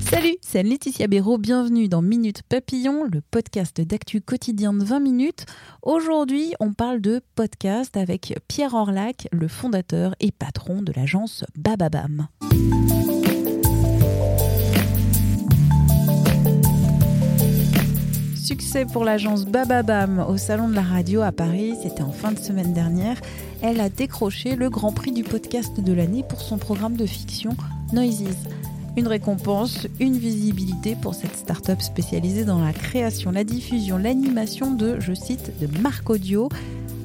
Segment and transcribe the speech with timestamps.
[0.00, 1.38] Salut, c'est Laetitia Béraud.
[1.38, 5.46] Bienvenue dans Minute Papillon, le podcast d'actu quotidien de 20 minutes.
[5.80, 12.28] Aujourd'hui, on parle de podcast avec Pierre Orlac, le fondateur et patron de l'agence Bababam.
[18.36, 22.38] Succès pour l'agence Bababam au Salon de la Radio à Paris, c'était en fin de
[22.38, 23.16] semaine dernière.
[23.62, 27.56] Elle a décroché le Grand Prix du podcast de l'année pour son programme de fiction
[27.94, 28.36] Noises.
[28.94, 35.00] Une récompense, une visibilité pour cette start-up spécialisée dans la création, la diffusion, l'animation de,
[35.00, 36.50] je cite, de marque audio.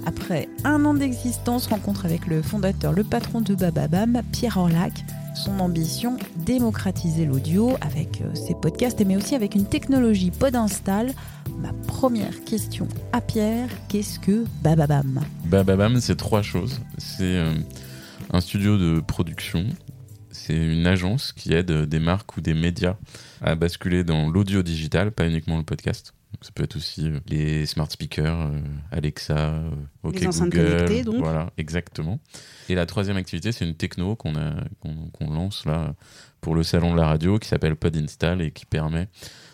[0.06, 5.06] Après un an d'existence, rencontre avec le fondateur, le patron de Bababam, Pierre Orlac.
[5.34, 11.14] Son ambition, démocratiser l'audio avec euh, ses podcasts, mais aussi avec une technologie Podinstall.
[11.60, 15.22] Ma première question à Pierre, qu'est-ce que Bababam?
[15.46, 16.82] Bababam, c'est trois choses.
[16.98, 17.54] C'est euh,
[18.34, 19.66] un studio de production,
[20.38, 22.96] c'est une agence qui aide des marques ou des médias
[23.42, 26.14] à basculer dans l'audio digital, pas uniquement le podcast.
[26.34, 28.60] Donc, ça peut être aussi euh, les smart speakers, euh,
[28.92, 29.70] Alexa, euh,
[30.04, 31.04] OK Les Google.
[31.04, 31.16] donc.
[31.16, 32.20] Voilà, exactement.
[32.70, 34.34] Et la troisième activité, c'est une techno qu'on
[35.22, 35.96] lance là
[36.42, 39.08] pour le salon de la radio qui s'appelle PodInstall et qui permet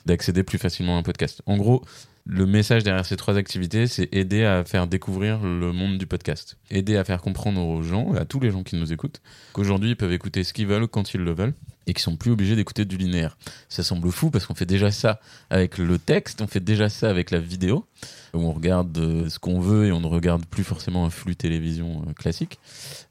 [0.05, 1.41] d'accéder plus facilement à un podcast.
[1.45, 1.85] En gros,
[2.25, 6.57] le message derrière ces trois activités, c'est aider à faire découvrir le monde du podcast.
[6.69, 9.21] Aider à faire comprendre aux gens, à tous les gens qui nous écoutent,
[9.51, 11.53] qu'aujourd'hui ils peuvent écouter ce qu'ils veulent quand ils le veulent
[11.87, 13.37] et qu'ils sont plus obligés d'écouter du linéaire.
[13.69, 17.09] Ça semble fou parce qu'on fait déjà ça avec le texte, on fait déjà ça
[17.09, 17.85] avec la vidéo,
[18.33, 21.35] où on regarde euh, ce qu'on veut et on ne regarde plus forcément un flux
[21.35, 22.59] télévision euh, classique.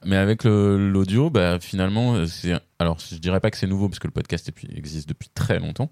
[0.05, 2.55] Mais avec l'audio, bah, finalement, euh, c'est.
[2.79, 5.91] Alors, je dirais pas que c'est nouveau parce que le podcast existe depuis très longtemps.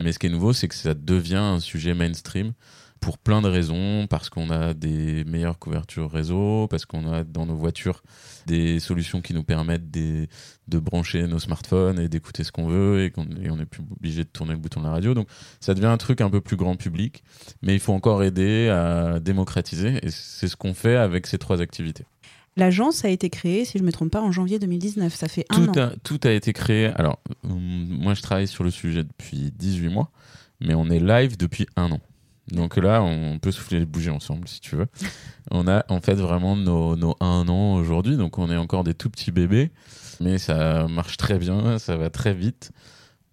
[0.00, 2.52] Mais ce qui est nouveau, c'est que ça devient un sujet mainstream
[3.00, 7.46] pour plein de raisons, parce qu'on a des meilleures couvertures réseau, parce qu'on a dans
[7.46, 8.02] nos voitures
[8.46, 10.28] des solutions qui nous permettent des-
[10.68, 14.28] de brancher nos smartphones et d'écouter ce qu'on veut et qu'on n'est plus obligé de
[14.28, 15.14] tourner le bouton de la radio.
[15.14, 15.28] Donc
[15.60, 17.24] ça devient un truc un peu plus grand public,
[17.62, 21.60] mais il faut encore aider à démocratiser et c'est ce qu'on fait avec ces trois
[21.62, 22.04] activités.
[22.56, 25.14] L'agence a été créée, si je ne me trompe pas, en janvier 2019.
[25.14, 25.82] Ça fait un Tout an.
[25.84, 26.86] a, tout a été créé.
[26.96, 30.10] Alors, hum, moi, je travaille sur le sujet depuis 18 mois,
[30.60, 32.00] mais on est live depuis un an.
[32.48, 34.86] Donc là, on peut souffler les bougies ensemble, si tu veux.
[35.50, 38.94] On a en fait vraiment nos, nos un an aujourd'hui, donc on est encore des
[38.94, 39.70] tout petits bébés,
[40.20, 42.70] mais ça marche très bien, ça va très vite.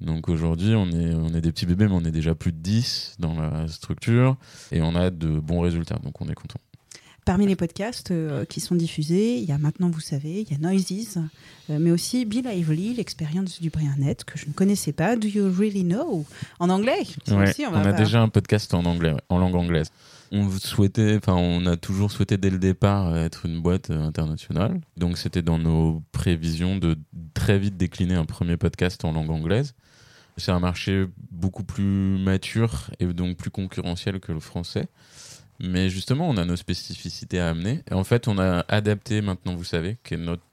[0.01, 2.57] Donc aujourd'hui, on est, on est des petits bébés, mais on est déjà plus de
[2.57, 4.37] 10 dans la structure
[4.71, 6.59] et on a de bons résultats, donc on est content.
[7.27, 10.55] Parmi les podcasts euh, qui sont diffusés, il y a maintenant, vous savez, il y
[10.55, 11.17] a Noises,
[11.69, 15.17] euh, mais aussi Bill Lively, l'expérience du Brianet, que je ne connaissais pas.
[15.17, 16.25] Do you really know?
[16.59, 19.55] En anglais Ouais, aussi, on, va a pas- déjà un podcast en anglais, en langue
[19.55, 19.91] anglaise.
[20.31, 24.79] On souhaitait, enfin, on a toujours souhaité dès le départ euh, être une boîte internationale.
[24.95, 26.95] Donc, c'était dans nos prévisions de
[27.33, 29.75] très vite décliner un premier podcast en langue anglaise.
[30.37, 31.83] C'est un marché beaucoup plus
[32.23, 34.87] mature et donc plus concurrentiel que le français.
[35.59, 37.83] Mais justement, on a nos spécificités à amener.
[37.89, 40.43] Et en fait, on a adapté maintenant, vous savez, qui est notre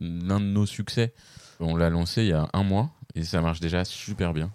[0.00, 1.12] l'un de nos succès.
[1.60, 4.52] On l'a lancé il y a un mois et ça marche déjà super bien.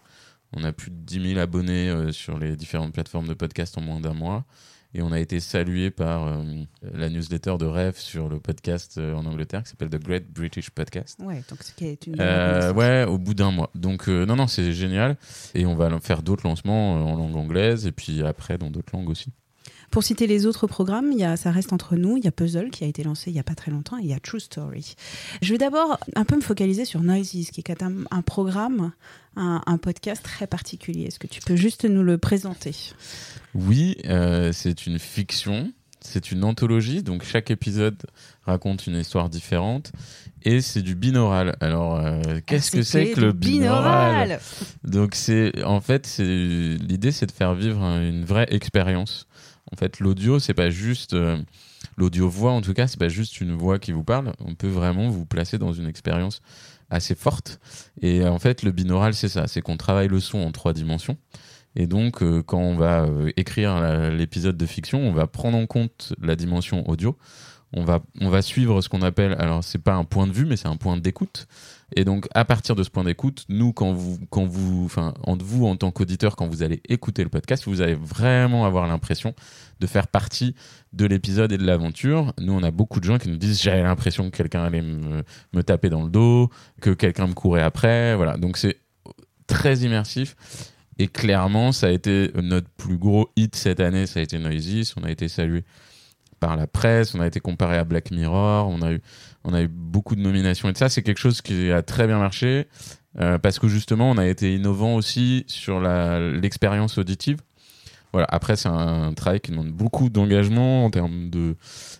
[0.53, 3.81] On a plus de 10 000 abonnés euh, sur les différentes plateformes de podcast en
[3.81, 4.45] moins d'un mois.
[4.93, 6.43] Et on a été salué par euh,
[6.83, 10.69] la newsletter de Rêve sur le podcast euh, en Angleterre qui s'appelle The Great British
[10.69, 11.17] Podcast.
[11.21, 12.21] Ouais, donc ce qui est une.
[12.21, 13.71] Ouais, au bout d'un mois.
[13.73, 15.15] Donc, non, non, c'est génial.
[15.55, 19.09] Et on va faire d'autres lancements en langue anglaise et puis après dans d'autres langues
[19.09, 19.31] aussi.
[19.91, 22.31] Pour citer les autres programmes, il y a Ça reste entre nous, il y a
[22.31, 24.19] Puzzle qui a été lancé il n'y a pas très longtemps et il y a
[24.19, 24.95] True Story.
[25.41, 28.91] Je vais d'abord un peu me focaliser sur Noises, qui est même un programme,
[29.35, 31.03] un, un podcast très particulier.
[31.07, 32.73] Est-ce que tu peux juste nous le présenter?
[33.53, 38.01] Oui, euh, c'est une fiction, c'est une anthologie, donc chaque épisode
[38.45, 39.91] raconte une histoire différente
[40.43, 41.55] et c'est du binaural.
[41.59, 44.39] Alors, euh, qu'est-ce que c'est que le du binaural?
[44.85, 49.27] Donc c'est en fait l'idée c'est de faire vivre un- une vraie expérience.
[49.73, 51.37] En fait, l'audio c'est pas juste euh,
[51.97, 54.67] l'audio voix en tout cas, c'est pas juste une voix qui vous parle, on peut
[54.67, 56.41] vraiment vous placer dans une expérience
[56.89, 57.59] assez forte
[58.01, 61.17] et en fait le binaural c'est ça, c'est qu'on travaille le son en trois dimensions.
[61.77, 65.67] Et donc, euh, quand on va euh, écrire l'épisode de fiction, on va prendre en
[65.67, 67.17] compte la dimension audio.
[67.73, 70.45] On va, on va suivre ce qu'on appelle, alors c'est pas un point de vue,
[70.45, 71.47] mais c'est un point d'écoute.
[71.95, 75.43] Et donc, à partir de ce point d'écoute, nous, quand vous, quand vous, enfin, entre
[75.43, 79.33] vous en tant qu'auditeur, quand vous allez écouter le podcast, vous allez vraiment avoir l'impression
[79.79, 80.55] de faire partie
[80.93, 82.33] de l'épisode et de l'aventure.
[82.39, 85.23] Nous, on a beaucoup de gens qui nous disent j'avais l'impression que quelqu'un allait me,
[85.63, 86.49] taper dans le dos,
[86.81, 88.15] que quelqu'un me courait après.
[88.15, 88.37] Voilà.
[88.37, 88.77] Donc, c'est
[89.47, 90.35] très immersif.
[90.97, 94.93] Et clairement, ça a été notre plus gros hit cette année, ça a été Noises.
[94.97, 95.63] On a été salué
[96.41, 99.01] par la presse, on a été comparé à Black Mirror, on a eu,
[99.45, 102.19] on a eu beaucoup de nominations et ça, c'est quelque chose qui a très bien
[102.19, 102.67] marché.
[103.19, 107.37] Euh, parce que justement, on a été innovant aussi sur l'expérience auditive.
[108.13, 108.27] Voilà.
[108.29, 111.55] Après, c'est un travail qui demande beaucoup d'engagement en termes de,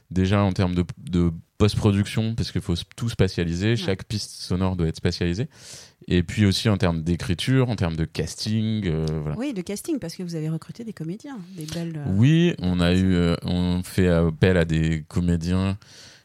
[0.10, 3.76] déjà en termes de, de post-production, parce qu'il faut tout spatialiser.
[3.76, 5.48] Chaque piste sonore doit être spatialisée.
[6.08, 8.88] Et puis aussi en termes d'écriture, en termes de casting.
[8.88, 9.38] euh, voilà.
[9.38, 11.96] Oui, de casting, parce que vous avez recruté des comédiens, des belles.
[11.96, 15.78] euh, Oui, on a eu, euh, on fait appel à des comédiens.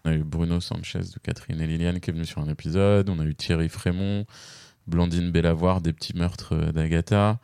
[0.04, 3.10] On a eu Bruno Sanchez de Catherine et Liliane qui est venu sur un épisode.
[3.10, 4.24] On a eu Thierry Frémont,
[4.86, 7.38] Blandine Bellavoir des Petits Meurtres euh, d'Agatha.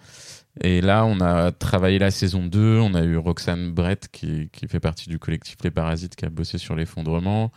[0.61, 2.79] Et là, on a travaillé la saison 2.
[2.79, 6.31] On a eu Roxane Brett qui, qui fait partie du collectif Les Parasites qui a
[6.31, 7.51] bossé sur l'effondrement.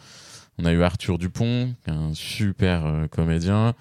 [0.58, 3.74] On a eu Arthur Dupont, qui est un super euh, comédien.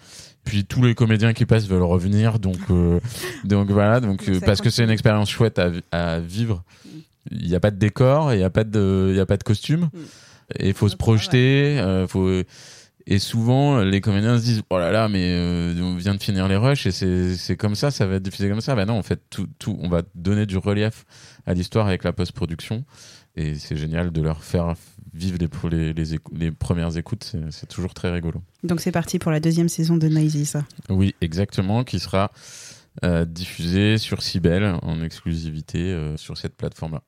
[0.44, 2.40] Puis tous les comédiens qui passent veulent revenir.
[2.40, 2.98] Donc, euh,
[3.44, 4.00] donc voilà.
[4.00, 6.64] Donc, euh, parce que c'est une expérience chouette à, vi- à vivre.
[7.30, 9.36] Il n'y a pas de décor, il n'y a, pas de- il y a pas
[9.36, 9.82] de costume.
[9.94, 9.98] Mm.
[10.58, 12.04] Et il faut se projeter.
[12.08, 12.42] faut...
[13.06, 16.48] Et souvent, les comédiens se disent Oh là là, mais euh, on vient de finir
[16.48, 16.90] les rushs et
[17.36, 18.74] c'est comme ça, ça va être diffusé comme ça.
[18.74, 21.04] Bah non, en fait, tout, tout, on va donner du relief
[21.46, 22.84] à l'histoire avec la post-production.
[23.36, 24.74] Et c'est génial de leur faire
[25.12, 25.38] vivre
[25.70, 27.34] les, les, les, premières écoutes.
[27.50, 28.42] C'est- toujours très rigolo.
[28.62, 30.64] Donc c'est parti pour la deuxième saison de Noisy, ça.
[30.88, 32.30] Oui, exactement, qui sera
[33.04, 37.02] euh, diffusé sur Cybelle en exclusivité euh, sur cette plateforme-là.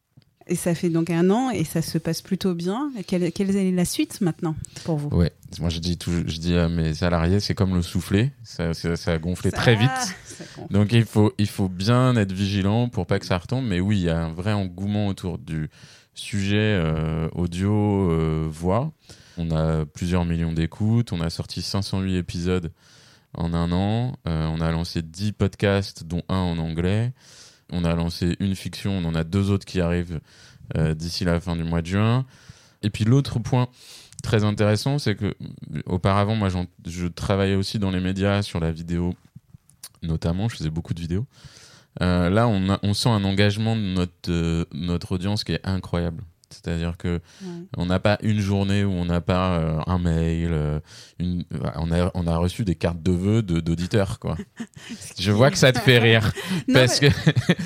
[0.49, 2.93] Et ça fait donc un an et ça se passe plutôt bien.
[3.09, 4.55] Quelle, quelle est la suite maintenant
[4.85, 5.09] pour vous?
[5.09, 8.73] Ouais, moi je dis, toujours, je dis à mes salariés, c'est comme le soufflet, ça,
[8.73, 10.17] ça, ça a gonflé Ça- très vite.
[10.71, 13.65] Donc il faut, il faut bien être vigilant pour pas que ça retombe.
[13.67, 15.69] Mais oui, il y a un vrai engouement autour du
[16.15, 18.93] sujet euh, audio, euh, voix.
[19.39, 22.71] On a plusieurs millions d'écoutes, on a sorti 508 épisodes
[23.35, 27.13] en un an, Euh, on a lancé 10 podcasts, dont un en anglais.
[27.73, 30.21] On a lancé une fiction, on en a deux autres qui arrivent
[30.77, 32.27] euh, d'ici la fin du mois de juin.
[32.83, 33.69] Et puis l'autre point
[34.23, 35.35] très intéressant, c'est que
[35.87, 36.49] auparavant, moi,
[36.87, 39.15] je travaillais aussi dans les médias sur la vidéo,
[40.03, 41.27] notamment, je faisais beaucoup de vidéos.
[42.03, 46.23] Euh, là, on, sent un engagement de notre, euh, notre audience qui est incroyable.
[46.63, 47.49] C'est-à-dire que Ouais.
[47.77, 50.81] on n'a pas une journée où on n'a pas euh, un mail, euh,
[51.19, 51.45] une,
[51.77, 54.37] on, a, on a reçu des cartes de vœux d'auditeurs, quoi.
[55.19, 56.33] Je vois que ça te fait rire.
[56.69, 57.15] Non, parce mais que,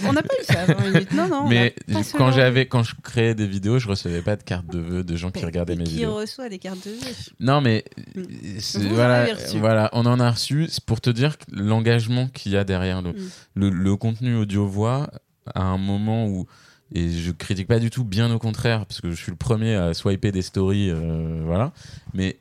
[0.07, 1.13] On n'a pas eu ça avant minute.
[1.13, 1.43] Non, non.
[1.45, 1.75] on mais
[2.17, 5.17] quand j'avais, quand je créais des vidéos, je recevais pas de cartes de vœux de
[5.17, 6.15] gens qui regardaient mes qui vidéos.
[6.17, 7.15] reçoit des cartes de vœux?
[7.41, 7.85] Non, mais
[8.15, 8.89] Mm.
[8.93, 9.27] voilà,
[9.57, 10.67] voilà, on en a reçu.
[10.69, 13.17] C'est pour te dire l'engagement qu'il y a derrière le, Mm.
[13.55, 15.09] le, le contenu audio-voix
[15.55, 16.47] à un moment où.
[16.93, 19.77] Et je critique pas du tout, bien au contraire, parce que je suis le premier
[19.77, 21.73] à swiper des stories, euh, voilà.
[22.15, 22.39] Mais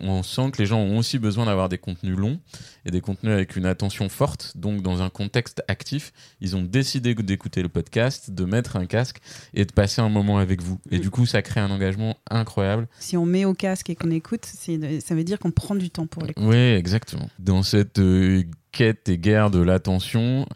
[0.00, 2.40] on sent que les gens ont aussi besoin d'avoir des contenus longs
[2.86, 4.52] et des contenus avec une attention forte.
[4.56, 9.18] Donc, dans un contexte actif, ils ont décidé d'écouter le podcast, de mettre un casque
[9.52, 10.78] et de passer un moment avec vous.
[10.90, 11.00] Et Mm.
[11.02, 12.88] du coup, ça crée un engagement incroyable.
[12.98, 16.06] Si on met au casque et qu'on écoute, ça veut dire qu'on prend du temps
[16.06, 16.46] pour l'écouter.
[16.46, 17.28] Oui, exactement.
[17.38, 18.42] Dans cette euh,
[18.72, 20.46] quête et guerre de l'attention,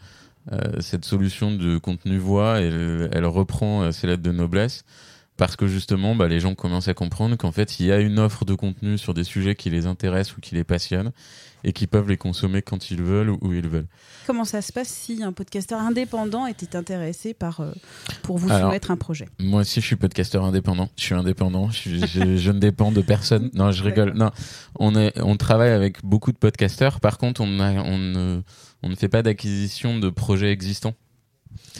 [0.79, 4.83] cette solution de contenu voix, elle, elle reprend euh, ses lettres de noblesse
[5.37, 8.19] parce que justement, bah, les gens commencent à comprendre qu'en fait, il y a une
[8.19, 11.11] offre de contenu sur des sujets qui les intéressent ou qui les passionnent
[11.63, 13.87] et qui peuvent les consommer quand ils veulent ou où ils veulent.
[14.27, 17.71] Comment ça se passe si un podcasteur indépendant était intéressé par, euh,
[18.21, 19.27] pour vous Alors, soumettre un projet?
[19.39, 20.89] Moi aussi, je suis podcasteur indépendant.
[20.95, 21.69] Je suis indépendant.
[21.71, 23.49] Je, suis- je- je ne dépends de personne.
[23.55, 24.13] Non, je rigole.
[24.13, 24.29] Non,
[24.79, 26.99] on est, on travaille avec beaucoup de podcasteurs.
[26.99, 28.41] Par contre, on, a, on ne,
[28.83, 30.93] on ne fait pas d'acquisition de projets existants.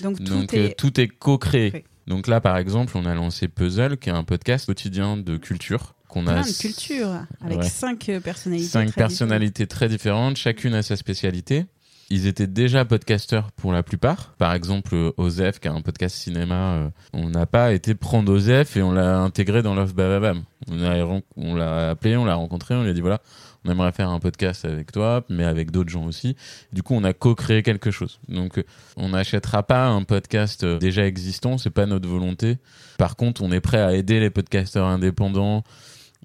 [0.02, 1.86] Donc tout Donc euh, tout est co-créé.
[2.08, 5.96] Donc là, par exemple, on a lancé Puzzle, qui est un podcast quotidien de culture
[6.08, 7.10] qu'on a de culture
[7.42, 7.68] avec Ouais.
[7.70, 8.68] cinq euh, personnalités.
[8.70, 11.66] cinq très personnalités très différentes, chacune a sa spécialité.
[12.12, 14.36] Ils étaient déjà podcasteurs pour la plupart.
[14.38, 18.32] Par exemple, euh, Osef, qui a un podcast cinéma, euh, on n'a pas été prendre
[18.32, 20.44] Osef et on l'a intégré dans l'offre Bababam.
[20.68, 23.22] On l'a appelé, on l'a rencontré, on lui a dit voilà,
[23.66, 26.36] on aimerait faire un podcast avec toi, mais avec d'autres gens aussi.
[26.72, 28.20] Du coup, on a co-créé quelque chose.
[28.28, 28.64] Donc, euh,
[28.96, 32.58] on n'achètera pas un podcast euh, déjà existant, c'est pas notre volonté.
[32.98, 35.64] Par contre, on est prêt à aider les podcasteurs indépendants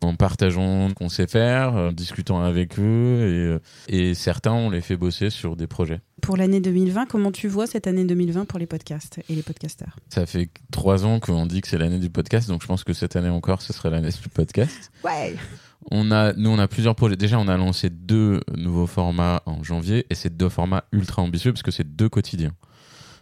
[0.03, 4.71] en partageant ce qu'on sait faire, en discutant avec eux, et, euh, et certains, on
[4.71, 6.01] les fait bosser sur des projets.
[6.23, 9.97] Pour l'année 2020, comment tu vois cette année 2020 pour les podcasts et les podcasteurs?
[10.09, 12.93] Ça fait trois ans qu'on dit que c'est l'année du podcast, donc je pense que
[12.93, 14.91] cette année encore, ce serait l'année du podcast.
[15.05, 15.37] Ouais
[15.91, 17.17] On a, nous, on a plusieurs projets.
[17.17, 21.53] Déjà, on a lancé deux nouveaux formats en janvier, et c'est deux formats ultra ambitieux
[21.53, 22.53] parce que c'est deux quotidiens.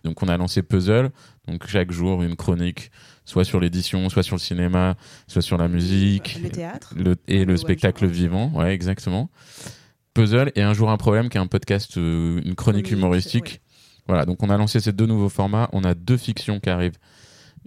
[0.04, 1.10] Donc, on a lancé Puzzle,
[1.46, 2.90] donc chaque jour une chronique,
[3.24, 7.44] soit sur l'édition, soit sur le cinéma, soit sur la musique, Le théâtre le, et
[7.44, 9.30] Le spectacle vivant, ouais, exactement.
[10.14, 13.60] Puzzle et un jour un problème, qui est un podcast, euh, une chronique humoristique.
[14.06, 15.68] Voilà, donc on a lancé ces deux nouveaux formats.
[15.72, 16.96] On a deux fictions qui arrivent.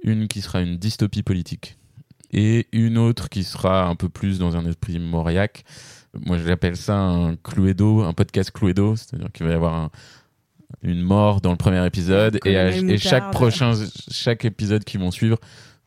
[0.04, 1.78] Une qui sera une dystopie politique
[2.32, 5.64] et une autre qui sera un peu plus dans un esprit mauriac.
[6.26, 9.92] Moi, j'appelle ça un Cluedo, un podcast Cluedo, c'est-à-dire qu'il va y avoir un,
[10.84, 13.74] une mort dans le premier épisode et, à- Colonel et chaque prochain,
[14.10, 15.38] chaque épisode qui vont suivre,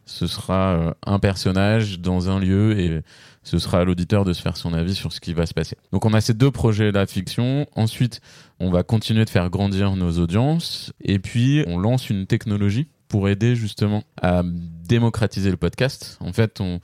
[0.06, 3.00] ce sera euh, un personnage dans un lieu et
[3.42, 5.76] ce sera à l'auditeur de se faire son avis sur ce qui va se passer.
[5.92, 7.66] Donc on a ces deux projets là fiction.
[7.74, 8.20] Ensuite,
[8.60, 13.28] on va continuer de faire grandir nos audiences et puis on lance une technologie pour
[13.28, 16.18] aider justement à démocratiser le podcast.
[16.20, 16.80] En fait, on,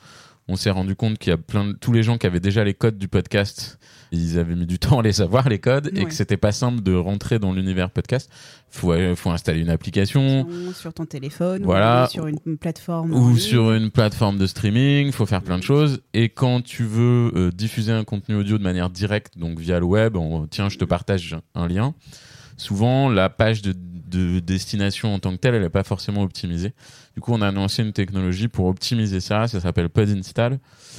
[0.51, 2.65] on s'est rendu compte qu'il y a plein de tous les gens qui avaient déjà
[2.65, 3.79] les codes du podcast,
[4.11, 6.83] ils avaient mis du temps à les savoir les codes et que c'était pas simple
[6.83, 8.29] de rentrer dans l'univers podcast.
[8.69, 12.07] Faut euh, faut installer une application Sur ton téléphone, Voilà.
[12.09, 13.13] ou sur une une plateforme.
[13.13, 16.01] ou sur une plateforme de streaming, faut faire plein de choses.
[16.15, 19.87] Et quand tu veux euh, diffuser un contenu audio de manière directe, donc via le
[19.87, 21.95] web, en, tiens, je te partage un lien.
[22.57, 23.73] Souvent, la page de,
[24.11, 26.75] de destination en tant que telle, elle n'est pas forcément optimisée.
[27.15, 29.49] Du coup, on a annoncé une technologie pour optimiser ça.
[29.49, 30.59] Ça s'appelle PodInstall.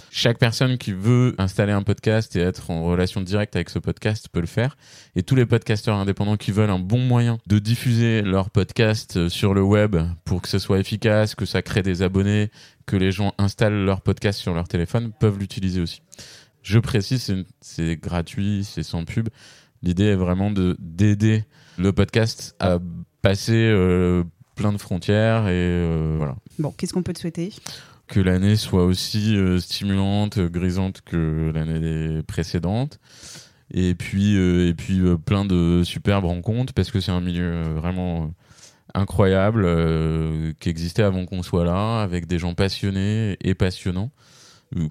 [0.09, 4.27] Chaque personne qui veut installer un podcast et être en relation directe avec ce podcast
[4.31, 4.77] peut le faire.
[5.15, 9.53] Et tous les podcasteurs indépendants qui veulent un bon moyen de diffuser leur podcast sur
[9.53, 12.49] le web pour que ce soit efficace, que ça crée des abonnés,
[12.85, 16.01] que les gens installent leur podcast sur leur téléphone, peuvent l'utiliser aussi.
[16.63, 19.29] Je précise, c'est gratuit, c'est sans pub.
[19.83, 21.43] L'idée est vraiment de d'aider
[21.77, 22.77] le podcast à
[23.21, 24.23] passer euh,
[24.55, 27.51] plein de frontières et euh, voilà Bon, qu'est-ce qu'on peut te souhaiter?
[28.07, 32.99] Que l'année soit aussi euh, stimulante, grisante que l'année précédente.
[33.73, 38.33] Et puis, et puis plein de superbes rencontres parce que c'est un milieu vraiment
[38.93, 39.65] incroyable
[40.59, 44.11] qui existait avant qu'on soit là, avec des gens passionnés et passionnants.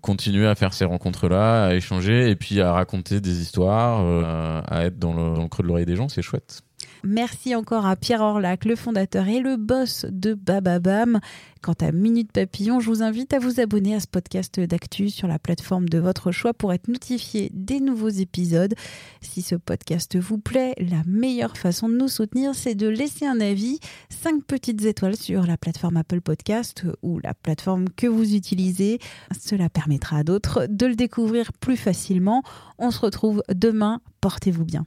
[0.02, 4.84] Continuer à faire ces rencontres-là, à échanger et puis à raconter des histoires, euh, à,
[4.84, 6.62] être dans le creux de l'oreille des gens, c'est chouette.
[7.04, 11.20] Merci encore à Pierre Orlac, le fondateur et le boss de Bababam.
[11.62, 15.28] Quant à Minute Papillon, je vous invite à vous abonner à ce podcast d'actu sur
[15.28, 18.74] la plateforme de votre choix pour être notifié des nouveaux épisodes.
[19.20, 23.40] Si ce podcast vous plaît, la meilleure façon de nous soutenir, c'est de laisser un
[23.40, 23.78] avis,
[24.08, 28.98] 5 petites étoiles sur la plateforme Apple Podcast ou la plateforme que vous utilisez.
[29.38, 32.42] Cela permettra à d'autres de le découvrir plus facilement.
[32.78, 34.00] On se retrouve demain.
[34.20, 34.86] Portez-vous bien.